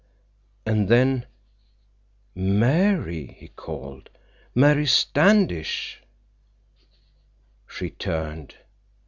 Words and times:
And 0.65 0.87
then: 0.89 1.27
"Mary!" 2.33 3.35
he 3.37 3.49
called. 3.49 4.09
"Mary 4.55 4.87
Standish!" 4.87 6.01
She 7.67 7.91
turned. 7.91 8.55